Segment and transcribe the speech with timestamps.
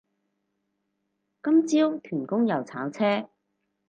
[1.43, 3.29] 今朝屯公又炒車